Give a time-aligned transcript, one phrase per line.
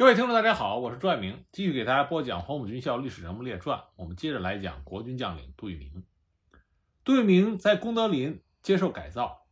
[0.00, 3.78] 各位听众，大家好，我是朱爱明，继续给大家播讲《黄埔军校历史人物列传》。
[3.96, 6.06] 我们接着来讲国军将领杜聿明。
[7.04, 9.46] 杜聿明在功德林接受改造，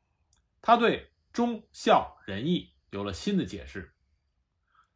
[0.63, 3.93] 他对忠孝仁义有了新的解释。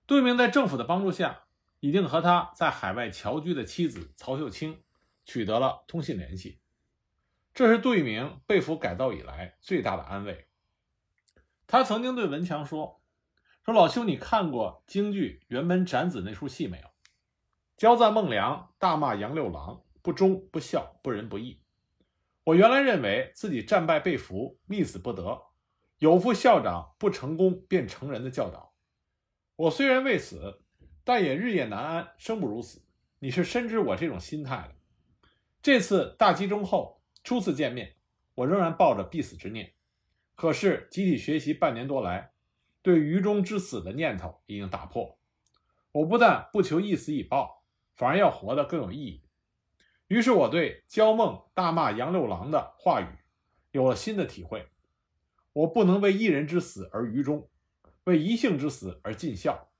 [0.07, 1.42] 杜聿明在政府的帮助下，
[1.80, 4.82] 已经和他在海外侨居的妻子曹秀清
[5.26, 6.60] 取得了通信联系，
[7.53, 10.48] 这是杜聿明被俘改造以来最大的安慰。
[11.66, 13.01] 他曾经对文强说。
[13.65, 16.89] 说老兄，你看过京剧《辕门斩子》那出戏没有？
[17.77, 21.62] 焦赞孟良，大骂杨六郎，不忠不孝，不仁不义。
[22.43, 25.41] 我原来认为自己战败被俘，觅死不得，
[25.98, 28.75] 有负校长不成功便成仁的教导。
[29.55, 30.65] 我虽然未死，
[31.05, 32.85] 但也日夜难安，生不如死。
[33.21, 34.74] 你是深知我这种心态的。
[35.63, 37.95] 这次大集中后初次见面，
[38.35, 39.73] 我仍然抱着必死之念。
[40.35, 42.32] 可是集体学习半年多来。
[42.83, 45.19] 对于中之死的念头已经打破，
[45.93, 47.65] 我不但不求一死以报，
[47.95, 49.23] 反而要活得更有意义。
[50.09, 53.07] 于是我对焦梦大骂杨六郎的话语
[53.71, 54.66] 有了新的体会：
[55.52, 57.49] 我不能为一人之死而愚忠，
[58.05, 59.71] 为一姓之死而尽孝。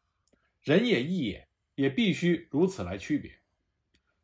[0.62, 3.41] 仁也义也，也必须如此来区别。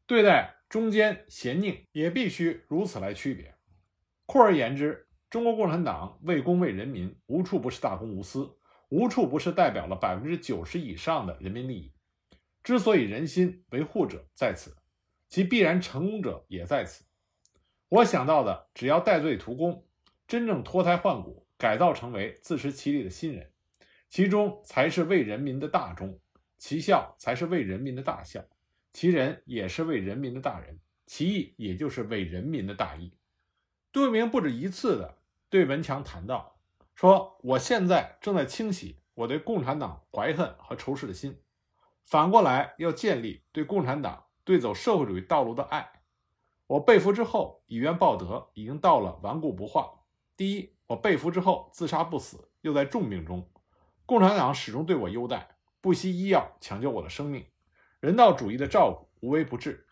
[0.07, 3.57] 对待忠奸贤佞，也必须如此来区别。
[4.25, 8.58] 扩而言之，中国共产党为公为人民，无处不是大公无私。
[8.89, 11.93] 无处不是代表了百分之九十以上的人民利益。
[12.63, 14.77] 之所以人心维护者在此，
[15.29, 17.05] 其必然成功者也在此。
[17.89, 19.87] 我想到的，只要戴罪图功，
[20.27, 23.51] 真正脱胎换骨，改造成为自食其力的新人，
[24.09, 26.19] 其中才是为人民的大忠，
[26.59, 28.45] 其孝才是为人民的大孝，
[28.93, 33.15] 其仁也是为人民的大仁，其义也就是为人民的大义。
[33.91, 36.58] 杜聿明不止一次的对文强谈到。
[36.99, 41.41] 说我现在正在清洗我对共产党怀恨和仇视的心，
[42.05, 45.93] 反过来要建立对共产党、对走社会主义道路的爱。
[46.67, 49.89] 我被俘之后以怨报德，已经到了顽固不化。
[50.37, 53.49] 第一，我被俘之后自杀不死，又在重病中，
[54.05, 55.51] 共产党始终对我优待，
[55.81, 57.47] 不惜医药抢救我的生命，
[58.01, 59.87] 人道主义的照顾无微不至。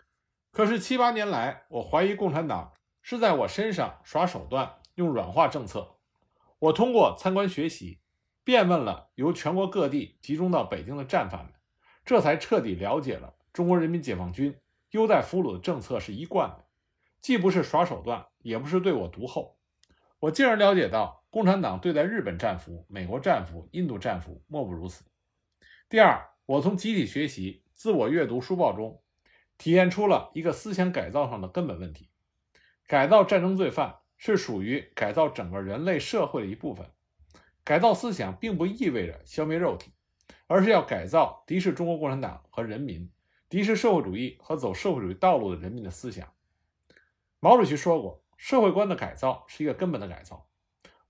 [0.51, 5.93] 可是七八年来，我怀疑共产党是在我身上耍手段，用软化政策。
[6.59, 8.01] 我通过参观学习，
[8.43, 11.53] 便问了由全国各地集中到北京的战犯们，
[12.05, 14.59] 这才彻底了解了中国人民解放军
[14.93, 16.65] 优待俘虏的政策是一贯的，
[17.21, 19.59] 既不是耍手段，也不是对我独厚。
[20.19, 25.05] 我进而了解到，共产党对待日本战俘、美国战俘、印度战俘莫不如此。
[25.91, 29.03] 第二，我从集体学习、自我阅读书报中，
[29.59, 32.09] 体验出了一个思想改造上的根本问题：
[32.87, 33.97] 改造战争罪犯。
[34.17, 36.91] 是属于改造整个人类社会的一部分。
[37.65, 39.93] 改造思想并不意味着消灭肉体，
[40.47, 43.11] 而是要改造敌视中国共产党和人民、
[43.49, 46.33] 敌视社会主义和走社会主义道路的人民的思想。
[47.41, 50.49] 毛主席说过：“社会观的改造是一个根本的改造。”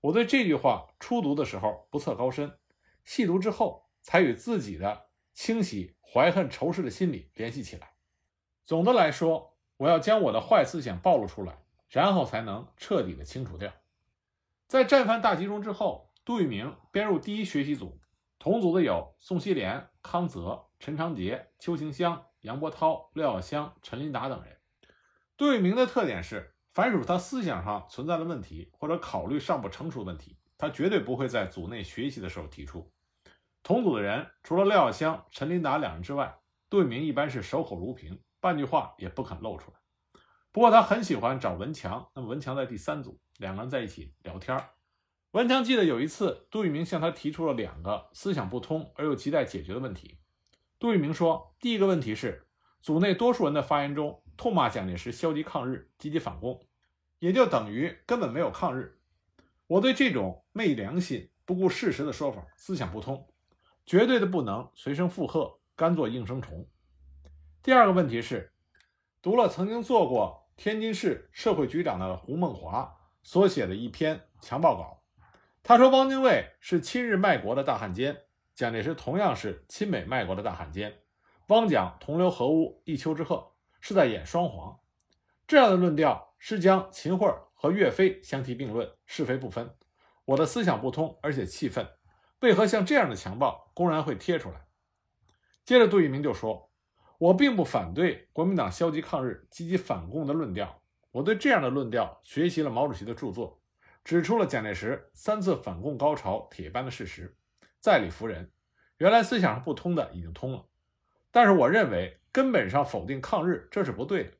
[0.01, 2.57] 我对这句话初读的时候不测高深，
[3.05, 7.93] 细读之后才与自己的清洗怀恨仇视的心理联系起来。
[8.65, 11.59] 总的来说，我要将我的坏思想暴露出来。
[11.89, 13.71] 然后才能彻底的清除掉。
[14.67, 17.99] 在战犯大集中之后，杜聿明编入第一学习组，
[18.37, 24.57] 同组的有宋希濂、康泽、陈长捷、邱行湘、杨伯涛、廖耀湘、陈林达等人。
[25.37, 32.91] 杜聿明的特点是，凡属他思想上存在的问题，或者考虑尚不成熟的问题，他绝对不会在组内学习的时候提出。
[33.63, 36.37] 同组的人除了廖耀湘、陈林达两人之外，
[36.69, 39.77] 杜聿明一般是守口如瓶，半句话也不肯露出来。
[40.57, 44.59] 不过他很喜欢找文强，那么文强在第三组，两个人在一起聊天
[45.29, 50.17] 文强记得有一次，杜聿明向他提出了两个思想不通而又亟待解决的问题。
[50.79, 52.47] 杜聿明说，第一个问题是，
[52.81, 56.65] 组内多数人的发言中痛骂蒋介石消极抗日、积极反共，
[57.19, 58.99] 也就等于根本没有抗日。
[59.67, 63.27] 我对这种昧良心、不顾事实的说法思想不通，
[63.85, 66.67] 绝对的不能随声附和，甘做应声虫。
[67.61, 68.51] 第二个问题是，
[69.21, 70.46] 读了曾经做过。
[70.57, 75.03] 天津市社会局长的胡梦华所写的一篇强报稿，
[75.61, 78.23] 他说汪精卫是亲日卖国的大汉奸，
[78.55, 81.03] 蒋介石同样是亲美卖国的大汉奸，
[81.49, 84.79] 汪蒋同流合污，一丘之貉，是在演双簧。
[85.45, 89.75] 这样的论调是将秦桧和岳飞相提并论，是非不分。
[90.25, 91.87] 我的思想不通，而且气愤，
[92.39, 94.65] 为何像这样的强报公然会贴出来？
[95.63, 96.66] 接着杜聿明就说。
[97.17, 100.81] 我并不反对国民党消极抗日、积极反共的论调。
[101.11, 103.59] 我对这样的论调学习了毛主席的著作，
[104.03, 107.35] 指出了蒋介石三次反共高潮铁般的事实，
[107.79, 108.51] 在理服人，
[108.97, 110.65] 原来思想上不通的已经通了。
[111.31, 114.33] 但是我认为根本上否定抗日，这是不对的。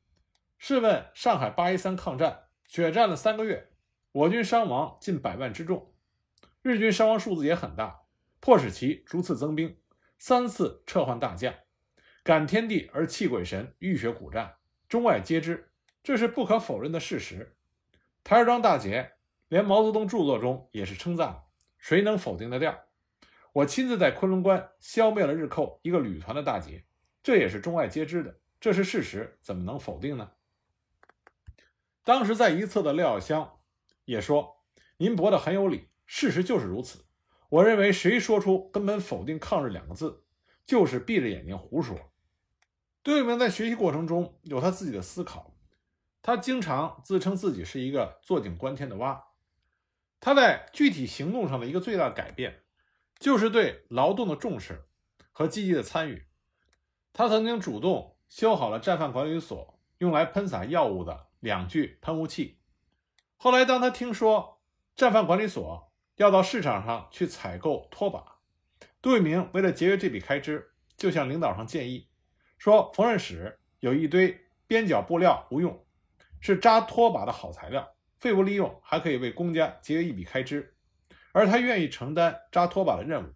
[0.60, 3.72] 试问上海八一三抗战，血战了三个月，
[4.12, 5.94] 我军伤亡近百万之众，
[6.62, 8.02] 日军伤亡数字也很大，
[8.40, 9.78] 迫使其逐次增兵，
[10.20, 11.54] 三次撤换大将，
[12.28, 14.58] 感天地而泣鬼神，浴血苦战，
[14.90, 15.72] 中外皆知，
[16.04, 17.56] 这是不可否认的事实。
[18.22, 19.14] 台儿庄大捷，
[19.48, 21.44] 连毛泽东著作中也是称赞，
[21.78, 22.78] 谁能否定得掉？
[23.54, 26.84] 我亲自在昆仑关消灭了日寇一个旅团的大捷，
[27.24, 30.32] 这也是中外皆知的，这是事实，怎么能否定呢？
[32.04, 33.60] 当时在一侧的廖耀湘
[34.04, 34.66] 也说
[35.00, 37.06] ：“您驳的很有理，事实就是如此。
[37.48, 40.26] 我认为谁说出根本否定抗日两个字，
[40.66, 41.98] 就是闭着眼睛胡说。”
[43.08, 45.54] 杜聿明在学习过程中有他自己的思考，
[46.22, 49.28] 他经常自称自己是一个坐井观天的蛙。
[50.20, 52.64] 他在具体行动上的一个最大的改变。
[53.18, 54.90] 就是对劳动的重视
[55.32, 56.28] 和积极的参与。
[57.14, 62.60] 他曾经主动修好了战犯管理所用来喷洒药物的两具喷雾器。
[63.38, 64.62] 后来，当他听说
[64.96, 68.40] 战犯管理所要到市场上去采购拖把，
[69.02, 72.07] 杜聿明为了节约这笔开支，就向领导上建议
[72.58, 75.86] 说：“缝纫室有一堆边角布料无用，
[76.40, 77.88] 是扎拖把的好材料，
[78.20, 80.76] 废物利用，还可以为公家节约一笔开支。”
[81.34, 83.34] 而他愿意承担扎拖把的任务，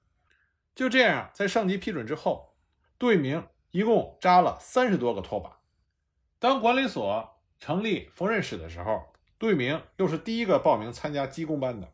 [0.74, 2.56] 就这样，在上级批准之后，
[2.98, 5.60] 杜聿明一共扎了三十多个拖把。
[6.40, 11.94] 当管理所成立缝纫室的时候，杜聿明又是第一个报名参加机工班的，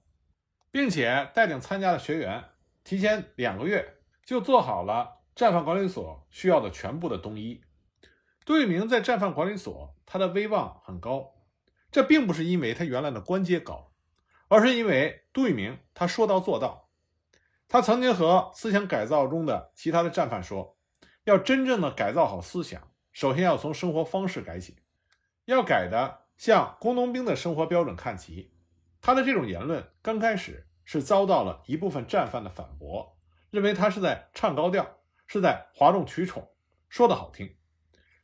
[0.72, 2.42] 并且带领参加的学员
[2.86, 7.62] 提前两个月就做好了战犯管理所需要的全部的冬衣。
[8.44, 11.36] 杜聿明在战犯管理所，他的威望很高，
[11.92, 13.94] 这并不是因为他原来的官阶高。
[14.48, 16.90] 而是因为杜聿明他说到做到，
[17.68, 20.76] 他曾经和思想改造中的其他的战犯说，
[21.26, 24.78] 要真正的改造好思想，首先要从生活方式改起，
[25.46, 28.52] 要改的向工农兵的生活标准看齐。
[29.02, 33.16] 他的这种言论刚开始是遭到了一部分战犯的反驳，
[33.52, 34.97] 认为他是在唱高调，
[35.28, 36.50] 是在哗众取宠，
[36.90, 37.56] 说的好听。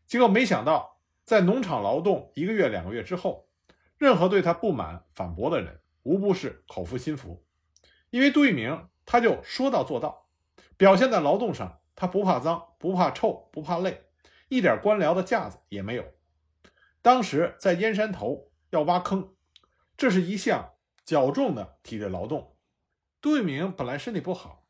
[0.07, 3.47] 结果没想到，在农场劳动一个月、两个月之后，
[3.97, 5.81] 任何对他不满、反驳的人。
[6.05, 7.45] 无不是口服心服，
[8.09, 10.27] 因为杜聿明他就说到做到，
[10.75, 14.09] 表现在劳动上，他不怕脏，不怕臭，不怕累，
[14.49, 16.03] 一点官僚的架子也没有。
[17.01, 19.33] 当时在燕山头要挖坑，
[19.95, 20.73] 这是一项
[21.05, 22.57] 较重的体力劳动。
[23.21, 24.62] 杜聿明本来身体不好，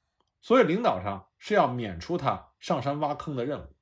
[0.43, 3.75] 所以领导上是要免除他上山挖坑的任务，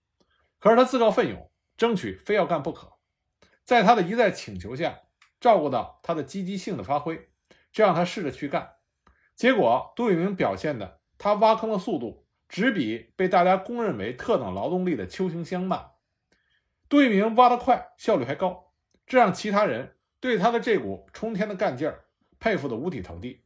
[0.59, 2.93] 可是他自告奋勇，争取非要干不可。
[3.65, 4.99] 在他的一再请求下，
[5.39, 7.29] 照顾到他的积极性的发挥。
[7.71, 8.75] 这让他试着去干，
[9.35, 15.91] 结果杜聿明表现的，他挖坑的速度只比被大家公认为特等劳动力的邱行湘慢。
[16.87, 18.73] 杜聿明挖得快，效率还高，
[19.07, 22.05] 这让其他人对他的这股冲天的干劲儿
[22.39, 23.45] 佩服得五体投地。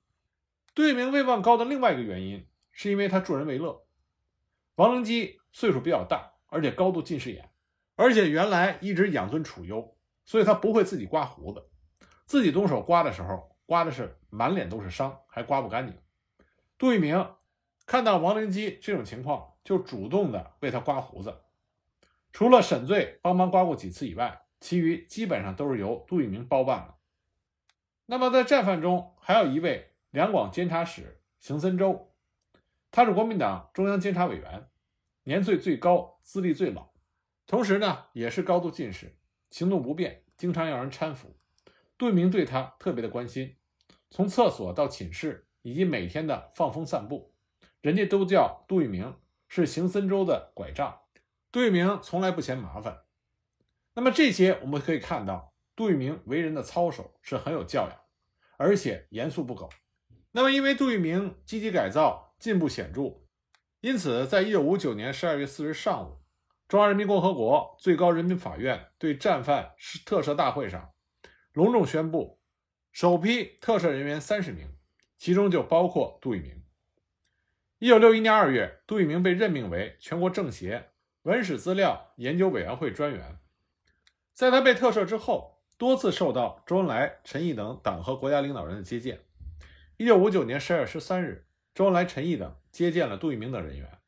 [0.73, 2.45] 杜聿明威望高的另外一个原因，
[2.75, 3.83] 是因为他助人为乐。
[4.75, 7.49] 王灵基岁数比较大，而且高度近视眼，
[7.95, 11.67] 而且原来一直养尊处优，所以他不会自己刮胡子，
[12.27, 13.55] 自己动手刮的时候。
[13.67, 15.97] 刮的是满脸都是伤，还刮不干净。
[16.77, 17.35] 杜聿明
[17.87, 21.41] 看到王灵基这种情况，就主动的为他刮胡子。
[22.31, 26.97] 除了沈醉帮忙刮过几次以外，其余基本上都是由杜聿明包办了。
[28.05, 32.13] 那么在战犯中，还有一位两广监察使邢森周，
[32.95, 34.69] 他是国民党中央监察委员，
[35.25, 36.93] 年岁最高，资历最老，
[37.45, 39.17] 同时呢也是高度近视，
[39.49, 41.35] 行动不便，经常要人搀扶。
[41.97, 43.57] 杜聿明对他特别的关心，
[44.09, 47.33] 从厕所到寝室，以及每天的放风散步，
[47.81, 49.13] 人家都叫杜聿明
[49.49, 51.01] 是行森州的拐杖。
[51.51, 53.01] 杜聿明从来不嫌麻烦。
[53.95, 57.99] 那么这些我们可以看到，杜聿明为人的操守是很有教养，
[58.55, 59.69] 而且严肃不苟。
[60.31, 63.21] 那么因为杜聿明积极改造，进步显著，
[63.81, 66.21] 因此在一九五九年十二月四日上午，
[66.67, 69.73] 中华人民共和国最高人民法院对战犯
[70.05, 70.91] 特赦大会上。
[71.53, 72.39] 隆重宣布，
[72.91, 74.75] 首批特赦人员三十名，
[75.17, 76.63] 其中就包括杜聿明。
[77.79, 80.89] 一九六一年二月，杜聿明被任命为全国政协
[81.23, 83.39] 文史资料研究委员会专员。
[84.33, 89.21] 在他被特赦之后，多次受到周恩来、陈毅等党和国家领导人的接见。
[89.97, 91.44] 一九五九年十二月十三日，
[91.75, 93.99] 周恩来、陈毅等接见了杜聿明等人员。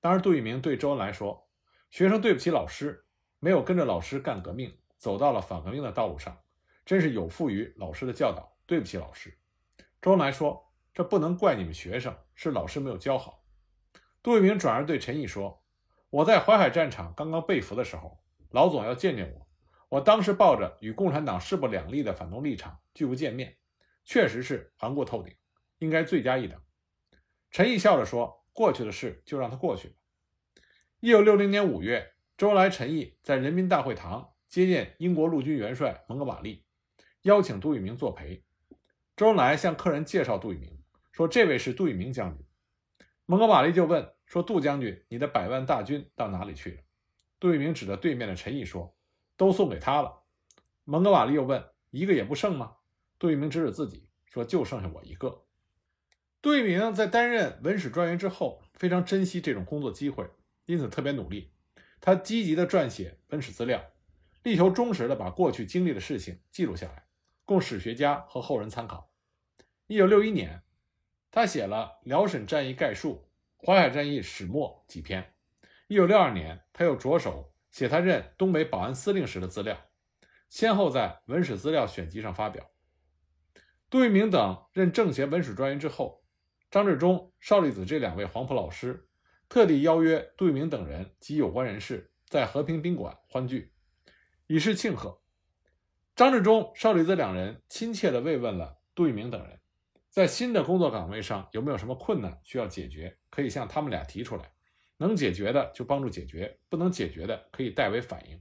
[0.00, 1.48] 当时，杜聿明对周恩来说
[1.88, 3.06] ：“学生对不起老师，
[3.38, 6.36] 没有跟着老师干革命，走到了反革命的道路上。”
[6.84, 9.38] 真是有负于老师的教导，对不起老师。
[10.00, 13.44] 周恩来说：“这不能怪你们学生，是老师没有教好。”
[14.20, 15.62] 杜聿明转而对陈毅说
[16.10, 18.18] ：“我在淮海战场刚刚被俘的时候，
[18.50, 19.46] 老总要见见我。
[19.90, 23.58] 我当时抱着与共产党势不两立的反动立场，拒不见面，
[24.04, 25.32] 确实是含过透顶，
[25.78, 26.60] 应该罪加一等。”
[27.52, 29.94] 陈毅笑着说：“过去的事就让它过去吧。”
[31.00, 36.64] 一九六零年五月，周恩来、陈毅在人民大会堂接见英国陆军元帅蒙哥马利，
[37.22, 38.42] 邀请杜聿明作陪。
[39.14, 40.82] 周恩来向客人介绍杜聿明，
[41.12, 42.42] 说：“这位是杜聿明将军。”
[43.26, 46.78] 蒙哥马利就问说：“杜将军，你的百万大军到哪里去了？”
[47.38, 48.96] 杜聿明指着对面的陈毅说
[49.36, 50.22] ：“都送给他了。”
[50.84, 52.76] 蒙哥马利又问：“一个也不剩吗？”
[53.20, 55.44] 杜聿明指指自己说：“就剩下我一个。”
[56.42, 60.28] 杜聿明在担任文史专员之后，非常珍惜这种工作机会，
[60.66, 61.52] 因此特别努力。
[62.00, 63.92] 他积极地撰写文史资料，
[64.42, 67.04] 力求忠实地把过去经历的事情记录下来，
[67.44, 69.14] 供史学家和后人参考。
[69.86, 70.62] 一九六一年。
[71.34, 73.24] 他写了《辽沈战役概述》
[73.66, 75.32] 《淮海战役始末》几篇。
[75.86, 79.88] 一九六二年，他又着手写他任东北保安司令时的资料，
[80.50, 82.70] 先后在《文史资料选集》上发表。
[83.88, 86.21] 杜聿明等任政协文史专员之后，
[86.72, 89.06] 张治中、邵力子这两位黄埔老师
[89.46, 93.74] 特地邀约杜聿明等人及有关人士在和平宾馆欢聚，
[94.46, 95.20] 以示庆贺。
[96.16, 99.60] 张治中、邵力子两人亲切地慰问了杜聿明等人。
[100.08, 103.18] 在新的工作岗位上有没有什么困难需要解决？
[103.28, 104.50] 可以向他们俩提出来，
[104.96, 108.40] 能解决的就帮助解决，不能解决的可以代为反映。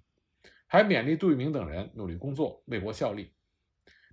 [0.68, 3.34] 还勉励杜聿明等人努力工作，为国效力，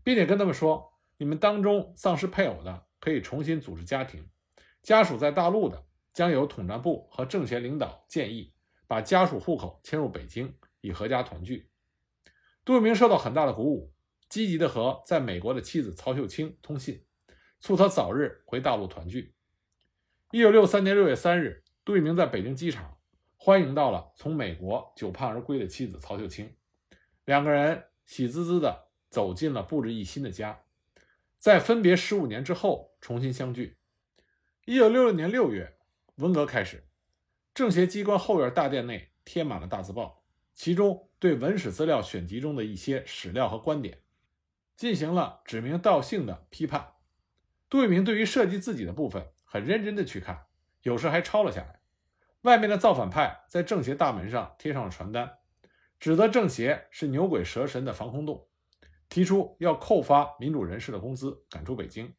[0.02, 4.28] 并且跟他们说：你们当中丧失配偶的可以重新组织家庭，
[4.82, 8.52] 家属在大陆的将由统战部和政协领导建议
[8.86, 11.70] 把家属户口迁入北京，以阖家团聚。
[12.66, 13.94] 杜聿明受到很大的鼓舞，
[14.28, 17.02] 积极的和在美国的妻子曹秀清通信。
[17.60, 19.34] 促他早日回大陆团聚。
[20.30, 22.98] 一九六三年六月三日，杜聿明在北京机场
[23.36, 26.54] 欢迎到了从美国久盼而归的妻子曹秀清，
[27.24, 30.60] 两个人喜滋滋地走进了布置一新的家，
[31.38, 33.78] 在分别十五年之后重新相聚。
[34.64, 35.78] 一九六六年六月，
[36.16, 36.88] 文革开始，
[37.54, 40.24] 政协机关后院大殿内贴满了大字报，
[40.54, 44.02] 其中对《文史资料选集》中的一些史料和观点
[44.76, 46.94] 进行了指名道姓的批判。
[47.70, 50.46] 杜聿明对于涉及自己的部分很认真的去看，
[50.82, 51.80] 有时还抄了下来。
[52.42, 55.38] 外面的造反派在政协大门上贴上了传单，
[55.98, 58.48] 指责政协是牛鬼蛇神的防空洞，
[59.08, 62.14] 提出要扣发民主人士的工资，赶出北京。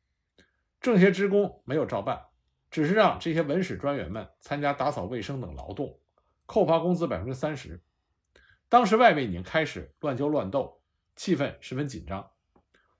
[0.82, 2.28] 政协职工没有照办，
[2.72, 6.00] 只是让这些文史专员们参加打扫卫生等劳动，
[6.46, 7.82] 扣发工资百分之三十。
[8.70, 10.82] 当时外面已经开始乱揪乱斗，
[11.16, 12.32] 气氛十分紧张。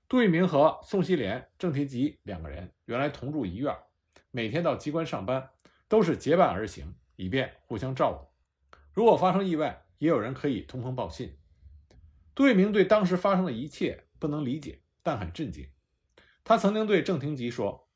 [0.08, 3.74] 杜聿明和宋希濂、郑廷吉两个人原来同住一院，
[4.30, 5.50] 每天到机关上班，
[5.88, 8.76] 都是结伴而行，以便互相照顾。
[8.92, 11.38] 如果发生意外，也有人可以通风报信。
[12.34, 15.66] 杜聿明对当时发生的一切不能理解，但很震惊。
[16.44, 17.88] 他曾经对郑廷吉说：“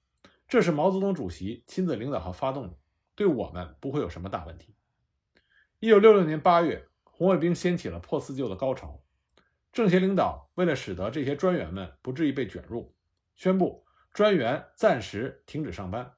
[0.46, 2.76] 这是毛泽东主席亲自领导和发动的，
[3.14, 4.76] 对我们不会有什么大问题。”
[5.80, 9.02] 一九六六年八月，红卫兵掀起了破四旧的高潮。
[9.72, 12.94] 政协领导为了使得这些专员们不至于被卷入，
[13.34, 16.14] 宣布专员暂时停止上班，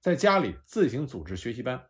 [0.00, 1.88] 在家里自行组织学习班。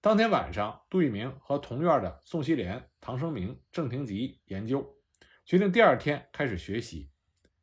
[0.00, 4.98] 当天晚上，杜聿明和同院的宋希濂、唐生明、郑廷吉研究，
[5.46, 7.08] 决定第二天开始学习，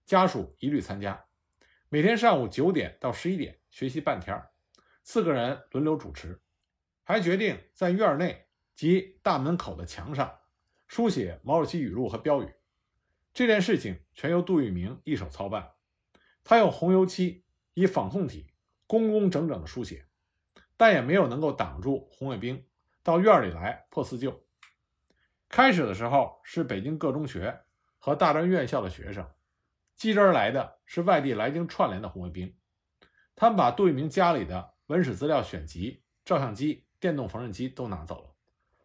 [0.05, 1.23] 家属一律参加，
[1.93, 4.41] 每天上午九点到十一点学习半天，
[5.03, 6.41] 四个人轮流主持，
[7.03, 10.39] 还决定在院内及大门口的墙上
[10.87, 12.49] 书写毛主席语录和标语。
[13.33, 15.73] 这件事情全由杜聿明一手操办，
[16.45, 17.43] 他用红油漆
[17.73, 18.53] 以仿宋体
[18.87, 20.05] 工工整整的书写，
[20.77, 22.65] 但也没有能够挡住红卫兵
[23.03, 24.41] 到院里来破四旧。
[25.49, 27.63] 开始的时候是北京各中学
[27.97, 29.29] 和大专院校的学生，
[30.01, 32.55] 继之而来的是外地来京串联的红卫兵。
[33.35, 38.33] 他们把杜聿明家里的文史资料选集、照相机、电动缝纫机都拿走了，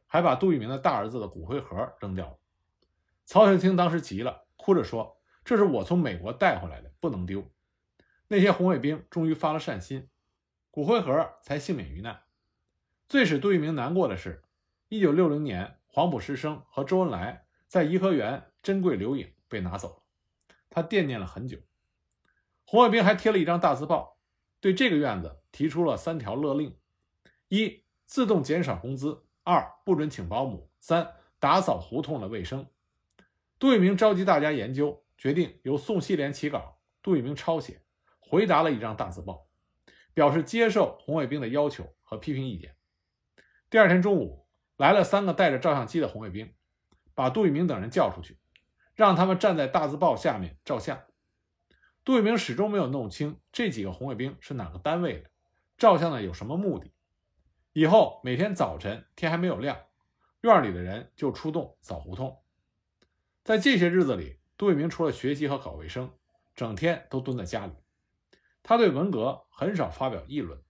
[0.07, 2.37] 还把杜聿明的大儿子的骨灰盒扔掉了。
[3.25, 7.51] 曹雪清当时急了，哭着说：“这是我从美国带回来的，不能丢。”
[8.29, 10.11] 那些红卫兵终于发了善心，
[10.71, 12.25] 骨灰盒才幸免于难。
[13.09, 14.43] 最使杜聿明难过的是
[14.91, 20.03] ，1960年黄埔师生和周恩来在颐和园珍贵留影被拿走了，
[20.71, 21.59] 他惦念了很久。
[22.65, 24.19] 红卫兵还贴了一张大字报，
[24.61, 26.77] 对这个院子提出了三条勒令：
[27.49, 32.69] 一、自动减少工资；二、不准请保姆；三、打扫胡同的卫生。
[33.59, 37.81] 杜聿明召集大家研究，决定由宋希濂起稿，杜聿明抄写，
[38.19, 39.47] 回答了一张大字报，
[40.13, 42.75] 表示接受红卫兵的要求和批评意见。
[43.71, 44.47] 第二天中午，
[44.77, 46.53] 来了三个带着照相机的红卫兵，
[47.15, 48.39] 把杜聿明等人叫出去，
[48.97, 51.01] 让他们站在大字报下面照相。
[52.03, 55.31] 杜聿明始终没有弄清这几个红卫兵是哪个单位的，
[55.77, 56.93] 照相的有什么目的。
[57.73, 59.79] 以后每天早晨天还没有亮，
[60.41, 62.43] 院里的人就出动扫胡同。
[63.45, 66.11] 在这些日子里，杜聿明除了学习和搞卫生，
[66.55, 67.75] 整天都蹲在家里。
[68.63, 70.61] 他对文革很少发表议论，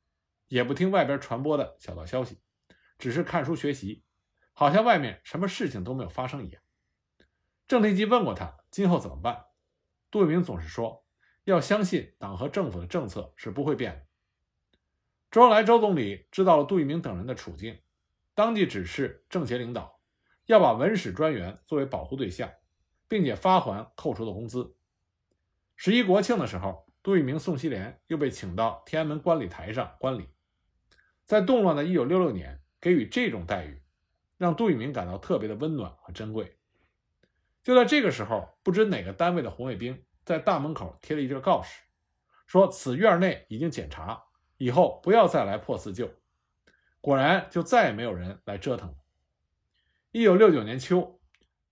[0.48, 2.40] 也不听外边传播的小道消息，
[2.98, 4.02] 只是看书学习，
[4.52, 6.62] 好像外面什么事情都没有发生一样。
[7.68, 9.46] 郑庭基问过他今后怎么办，
[10.10, 11.04] 杜聿明总是说
[11.44, 14.06] 要相信党和政府的政策是不会变的。
[15.32, 17.80] 周恩来周总理知道了杜聿明等人的处境，
[18.34, 20.00] 当即指示政协领导
[20.46, 22.48] 要把文史专员作为保护对象，
[23.08, 24.76] 并且发还扣除的工资。
[25.74, 30.28] 十一国庆的时候，杜聿明、宋希濂又被请到天安门观礼台上观礼。
[31.24, 33.82] 在动乱的1966年，给予这种待遇，
[34.38, 36.56] 让杜聿明感到特别的温暖和珍贵。
[37.66, 41.82] 就在这个时候，不知哪个单位的红卫兵在大门口贴了一个告示，
[42.46, 44.22] 说此院内已经检查。
[44.56, 46.08] 以后不要再来破四旧，
[47.00, 48.94] 果然就再也没有人来折腾了。
[50.12, 51.20] 一九六九年秋，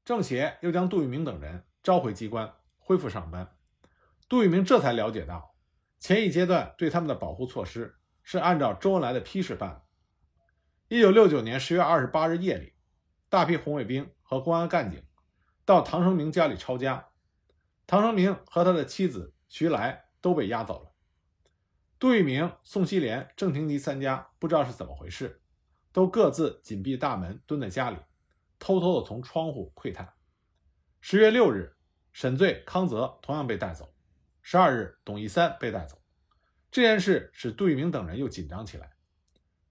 [0.05, 3.57] 政协又将杜聿明等人召回机关，恢复上班。
[4.29, 5.55] 杜聿明这才了解到，
[6.01, 9.85] 前一阶段对他们的保护措施是按照周恩来的批示办。
[10.89, 12.75] 一九六九年十月二十八日夜里，
[13.29, 15.01] 大批红卫兵和公安干警
[15.65, 17.09] 到唐生明家里抄家，
[17.87, 20.93] 唐生明和他的妻子徐来都被押走了。
[21.99, 25.41] 杜聿明、宋希濂、郑庭基三家不知道是怎么回事，
[25.93, 27.97] 都各自紧闭大门，蹲在家里，
[28.59, 30.13] 偷偷的从窗户窥探。
[31.01, 31.77] 十月六日，
[32.13, 33.95] 沈醉、康泽同样被带走。
[34.43, 35.99] 十二日，董一三被带走。
[36.71, 38.93] 这件事使杜聿明等人又紧张起来。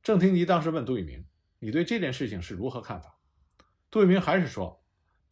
[0.01, 1.27] 郑庭基当时问杜聿明
[1.59, 3.19] ：“你对这件事情是如何看法？”
[3.91, 4.82] 杜聿明还是说：“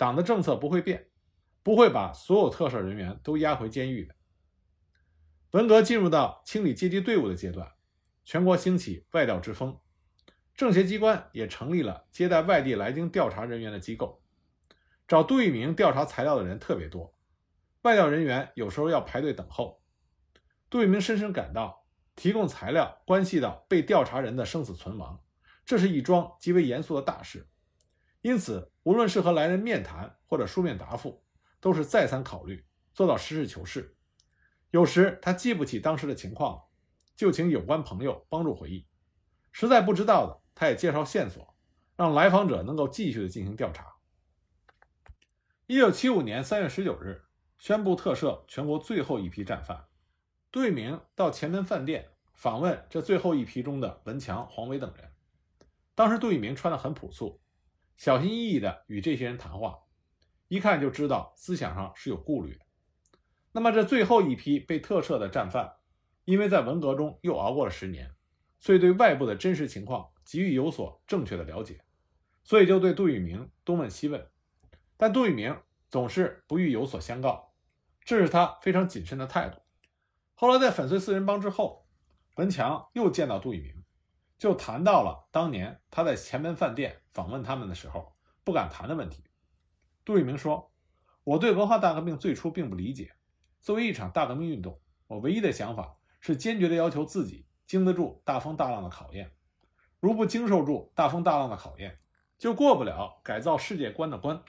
[0.02, 1.12] 党的政策不会变，
[1.62, 4.16] 不会把所有特赦人员都押回监狱的。”
[5.54, 7.74] 文革进入到清理阶级队伍的阶段，
[8.26, 9.80] 全国兴起外调之风，
[10.56, 14.24] 政协机关也成立了接待外地来京调查人员的机构。
[15.08, 17.16] 找杜聿明调查材料的人特别多，
[17.84, 19.84] 外调人员有时候要排队等候。
[20.68, 21.86] 杜聿明深深感到，
[22.16, 25.22] 提供材料关系到被调查人的生死存亡，
[25.64, 27.51] 这是一桩极为严肃的大事。
[28.21, 31.23] 因此，无论是和来人面谈或者书面答复，
[31.60, 33.95] 都是再三考虑，做到实事求是。
[34.69, 36.63] 有时他记不起当时的情况，
[37.15, 38.86] 就请有关朋友帮助回忆；
[39.51, 41.55] 实在不知道的，他也介绍线索，
[41.95, 43.95] 让来访者能够继续的进行调查。
[45.67, 47.23] 一九七五年三月十九日，
[47.57, 49.86] 宣布特赦全国最后一批战犯。
[50.51, 55.12] 杜聿明到前门饭店访问这最后一批中的文强、黄伟等人。
[55.95, 57.39] 当时杜聿明穿得很朴素，
[58.02, 59.78] 小心翼翼地与这些人谈话，
[60.48, 62.66] 一看就知道思想上是有顾虑的。
[63.52, 65.74] 那么，这最后一批被特赦的战犯，
[66.26, 68.16] 因为在文革中又熬过了十年，
[68.60, 71.80] 所以对外部的真实情况急于有所正确的了解，
[72.44, 74.28] 所以就对杜聿明东问西问，
[74.98, 75.56] 但杜聿明
[75.88, 77.54] 总是不予有所相告，
[78.04, 79.62] 这是他非常谨慎的态度。
[80.34, 81.86] 后来在粉碎四人帮之后，
[82.38, 83.81] 文强又见到杜聿明，
[84.41, 88.12] 就谈到了当年他在前门饭店访问他们的时候
[88.43, 89.23] 不敢谈的问题。
[90.04, 90.71] 杜聿明说
[91.23, 93.13] ：“我对文化大革命最初并不理解。”
[93.62, 99.32] 作为一场大革命运动，我唯一的想法是坚决地要求自己经得住大风大浪的考验。
[99.99, 101.99] 如不经受住大风大浪的考验，
[102.39, 104.43] 就过不了改造世界观的关。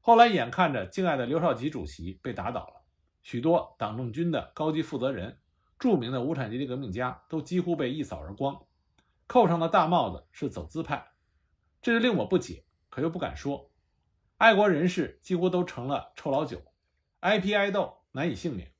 [0.00, 2.82] 后来眼看着敬爱的刘少奇主席被打倒了，
[3.22, 5.38] 许多党政军的高级负责人、
[5.78, 8.62] 著名的无产阶级革命家都几乎被一扫而光，
[9.30, 11.12] 扣上的大帽子是走资派，
[11.80, 13.70] 这就令我不解，可又不敢说。
[14.38, 16.60] 爱国人士几乎都成了臭老九，
[17.20, 18.02] 挨批挨斗。
[18.10, 18.74] 难以幸免，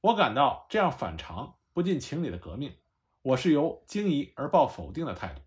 [0.00, 2.74] 我感到这样反常、不近情理的革命，
[3.22, 5.42] 我是由惊疑而抱否定的态度。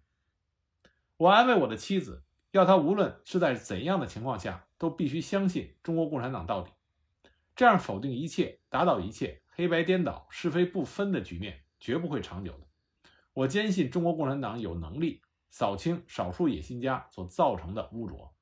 [1.17, 6.71] 我安慰我的妻子，要她无论是在怎样的情况下，都必须相信中国共产党到底。
[7.53, 12.66] 这样否定一切、打倒一切、黑白颠倒、是非不分的局面，绝不会长久的。
[13.37, 15.21] 我坚信中国共产党有能力
[15.51, 18.33] 扫清少数野心家所造成的污浊。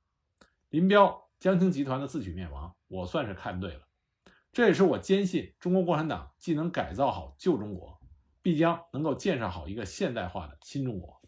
[0.70, 3.82] 林彪、江青集团的自取灭亡，我算是看对了。
[4.54, 8.00] 这也是我坚信，中国共产党既能改造好旧中国，
[8.42, 11.22] 必将能够建设好一个现代化的新中国。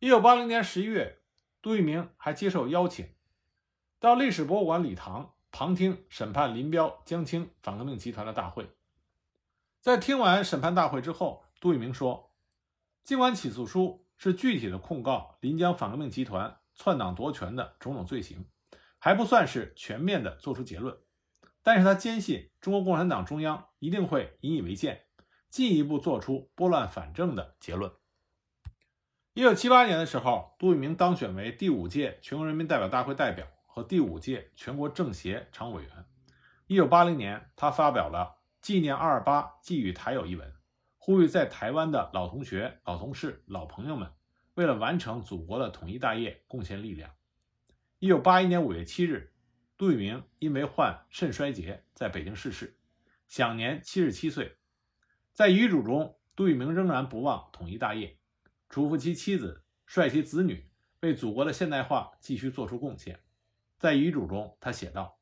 [0.00, 1.20] 一九八零年十一月，
[1.62, 3.08] 杜聿明还接受邀请，
[4.00, 8.68] 到历史博物馆礼堂旁听审判林彪、江青反革命集团的大会。
[9.80, 12.30] 在听完审判大会之后，杜聿明说
[13.04, 18.46] ：“尽管起诉书是具体的控告临江反革命集团篡党夺权的种种罪行，
[18.98, 20.96] 还不算是全面的作出结论，
[21.62, 25.06] 但是他坚信中国共产党中央一定会引以为鉴，
[25.50, 27.92] 进一步做出拨乱反正的结论。”
[29.34, 36.04] 一九七八年的时候，杜聿明当选为第五届全国人民代表大会代表和第五届全国政协常委员。
[36.66, 40.54] 一九八零年，他发表了《纪念二二八寄予台友》一文，
[41.04, 44.12] 呼吁在台湾的老同学、老同事、老朋友们，
[44.54, 47.10] 为了完成祖国的统一大业贡献力量。
[47.98, 49.32] 一九八一年五月七日，
[49.76, 52.78] 杜聿明因为患肾衰竭，在北京逝世，
[53.26, 54.58] 享年七十七岁。
[55.32, 58.16] 在遗嘱中，杜聿明仍然不忘统一大业。
[58.68, 63.18] 嘱咐其妻子，率其子女为祖国的现代化继续做出贡献。
[63.76, 65.18] 在遗嘱中，他写道：“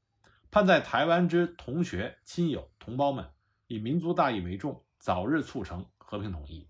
[0.53, 3.31] 盼在台湾之同学、亲友、同胞们
[3.67, 6.69] 以民族大义为重，早日促成和平统一。”